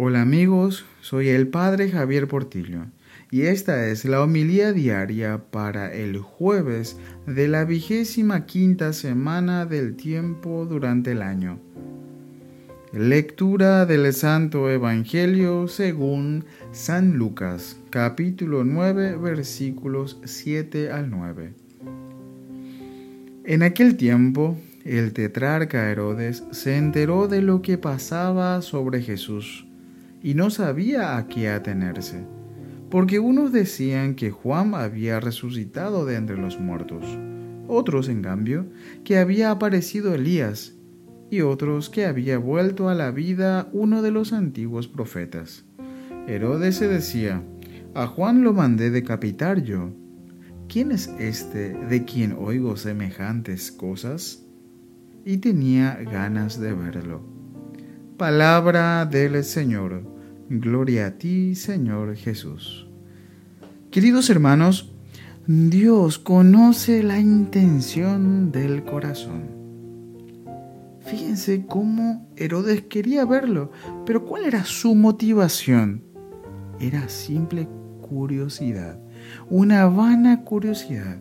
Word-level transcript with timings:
Hola 0.00 0.22
amigos, 0.22 0.84
soy 1.00 1.30
el 1.30 1.48
Padre 1.48 1.90
Javier 1.90 2.28
Portillo 2.28 2.82
y 3.32 3.42
esta 3.46 3.88
es 3.88 4.04
la 4.04 4.22
homilía 4.22 4.72
diaria 4.72 5.42
para 5.50 5.92
el 5.92 6.18
jueves 6.18 6.96
de 7.26 7.48
la 7.48 7.64
vigésima 7.64 8.46
quinta 8.46 8.92
semana 8.92 9.66
del 9.66 9.96
tiempo 9.96 10.66
durante 10.66 11.10
el 11.10 11.20
año. 11.20 11.58
Lectura 12.92 13.86
del 13.86 14.12
Santo 14.12 14.70
Evangelio 14.70 15.66
según 15.66 16.44
San 16.70 17.16
Lucas, 17.16 17.80
capítulo 17.90 18.62
9, 18.62 19.16
versículos 19.16 20.20
7 20.22 20.92
al 20.92 21.10
9. 21.10 21.54
En 23.42 23.64
aquel 23.64 23.96
tiempo, 23.96 24.56
el 24.84 25.12
tetrarca 25.12 25.90
Herodes 25.90 26.44
se 26.52 26.76
enteró 26.76 27.26
de 27.26 27.42
lo 27.42 27.62
que 27.62 27.78
pasaba 27.78 28.62
sobre 28.62 29.02
Jesús 29.02 29.64
y 30.22 30.34
no 30.34 30.50
sabía 30.50 31.16
a 31.16 31.28
qué 31.28 31.48
atenerse, 31.48 32.24
porque 32.90 33.18
unos 33.18 33.52
decían 33.52 34.14
que 34.14 34.30
Juan 34.30 34.74
había 34.74 35.20
resucitado 35.20 36.06
de 36.06 36.16
entre 36.16 36.36
los 36.36 36.58
muertos, 36.58 37.04
otros, 37.66 38.08
en 38.08 38.22
cambio, 38.22 38.66
que 39.04 39.18
había 39.18 39.50
aparecido 39.50 40.14
Elías, 40.14 40.74
y 41.30 41.42
otros 41.42 41.90
que 41.90 42.06
había 42.06 42.38
vuelto 42.38 42.88
a 42.88 42.94
la 42.94 43.10
vida 43.10 43.68
uno 43.72 44.02
de 44.02 44.10
los 44.10 44.32
antiguos 44.32 44.88
profetas. 44.88 45.64
Herodes 46.26 46.76
se 46.76 46.88
decía, 46.88 47.42
a 47.94 48.06
Juan 48.06 48.42
lo 48.42 48.52
mandé 48.52 48.90
decapitar 48.90 49.62
yo. 49.62 49.90
¿Quién 50.68 50.92
es 50.92 51.08
este 51.18 51.72
de 51.72 52.04
quien 52.04 52.36
oigo 52.38 52.76
semejantes 52.76 53.72
cosas? 53.72 54.44
Y 55.24 55.38
tenía 55.38 55.98
ganas 56.10 56.60
de 56.60 56.72
verlo. 56.72 57.22
Palabra 58.18 59.06
del 59.06 59.44
Señor. 59.44 60.02
Gloria 60.50 61.06
a 61.06 61.10
ti, 61.12 61.54
Señor 61.54 62.16
Jesús. 62.16 62.88
Queridos 63.92 64.28
hermanos, 64.28 64.92
Dios 65.46 66.18
conoce 66.18 67.04
la 67.04 67.20
intención 67.20 68.50
del 68.50 68.82
corazón. 68.82 69.44
Fíjense 71.02 71.64
cómo 71.64 72.28
Herodes 72.36 72.82
quería 72.82 73.24
verlo, 73.24 73.70
pero 74.04 74.24
¿cuál 74.24 74.46
era 74.46 74.64
su 74.64 74.96
motivación? 74.96 76.02
Era 76.80 77.08
simple 77.08 77.68
curiosidad, 78.00 78.98
una 79.48 79.86
vana 79.86 80.42
curiosidad. 80.42 81.20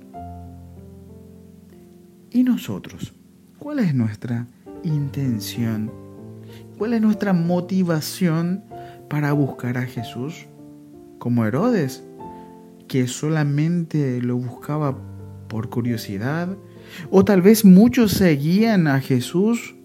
¿Y 2.31 2.41
nosotros? 2.41 3.13
¿Cuál 3.59 3.79
es 3.79 3.93
nuestra 3.93 4.47
intención? 4.83 6.06
¿Cuál 6.77 6.93
es 6.93 7.01
nuestra 7.01 7.33
motivación 7.33 8.63
para 9.09 9.33
buscar 9.33 9.79
a 9.79 9.87
Jesús? 9.87 10.45
Como 11.17 11.43
Herodes, 11.43 12.03
que 12.87 13.07
solamente 13.07 14.21
lo 14.21 14.37
buscaba 14.37 14.95
por 15.47 15.69
curiosidad, 15.69 16.55
o 17.09 17.25
tal 17.25 17.41
vez 17.41 17.65
muchos 17.65 18.11
seguían 18.11 18.85
a 18.85 18.99
Jesús 18.99 19.75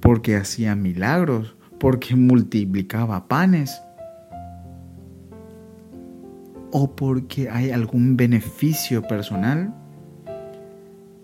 porque 0.00 0.36
hacía 0.36 0.74
milagros, 0.74 1.54
porque 1.78 2.16
multiplicaba 2.16 3.28
panes, 3.28 3.82
o 6.70 6.96
porque 6.96 7.50
hay 7.50 7.72
algún 7.72 8.16
beneficio 8.16 9.02
personal. 9.02 9.74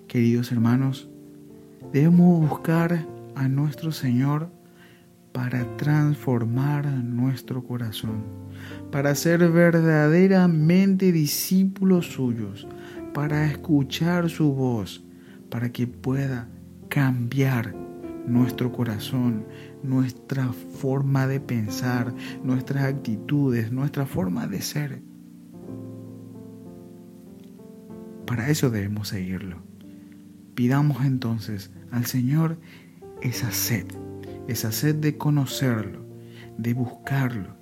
Queridos 0.06 0.52
hermanos, 0.52 1.08
debemos 1.94 2.46
buscar 2.46 3.06
a 3.34 3.48
nuestro 3.48 3.90
Señor 3.90 4.50
para 5.34 5.76
transformar 5.76 6.86
nuestro 6.86 7.64
corazón, 7.64 8.22
para 8.92 9.16
ser 9.16 9.50
verdaderamente 9.50 11.10
discípulos 11.10 12.06
suyos, 12.06 12.68
para 13.12 13.44
escuchar 13.46 14.30
su 14.30 14.52
voz, 14.52 15.04
para 15.50 15.72
que 15.72 15.88
pueda 15.88 16.48
cambiar 16.88 17.74
nuestro 18.28 18.70
corazón, 18.70 19.44
nuestra 19.82 20.52
forma 20.52 21.26
de 21.26 21.40
pensar, 21.40 22.14
nuestras 22.44 22.84
actitudes, 22.84 23.72
nuestra 23.72 24.06
forma 24.06 24.46
de 24.46 24.62
ser. 24.62 25.02
Para 28.24 28.50
eso 28.50 28.70
debemos 28.70 29.08
seguirlo. 29.08 29.64
Pidamos 30.54 31.04
entonces 31.04 31.72
al 31.90 32.06
Señor 32.06 32.56
esa 33.20 33.50
sed 33.50 33.86
esa 34.48 34.72
sed 34.72 34.96
de 34.96 35.16
conocerlo, 35.16 36.04
de 36.58 36.74
buscarlo, 36.74 37.56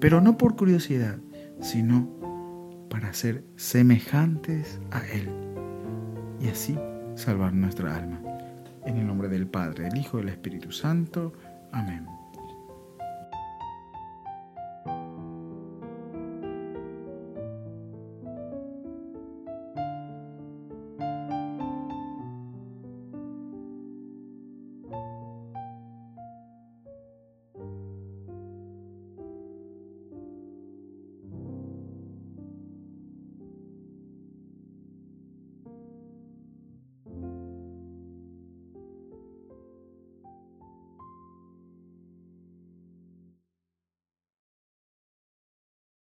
pero 0.00 0.20
no 0.20 0.36
por 0.36 0.56
curiosidad, 0.56 1.18
sino 1.60 2.08
para 2.88 3.12
ser 3.12 3.44
semejantes 3.56 4.80
a 4.90 5.06
Él 5.06 5.28
y 6.40 6.48
así 6.48 6.78
salvar 7.14 7.52
nuestra 7.52 7.96
alma. 7.96 8.20
En 8.86 8.96
el 8.96 9.06
nombre 9.06 9.28
del 9.28 9.46
Padre, 9.46 9.84
del 9.84 9.98
Hijo 9.98 10.18
y 10.18 10.22
del 10.22 10.30
Espíritu 10.30 10.72
Santo. 10.72 11.32
Amén. 11.70 12.19